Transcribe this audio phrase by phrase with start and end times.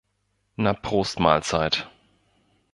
[0.55, 1.87] Na Prost Mahlzeit!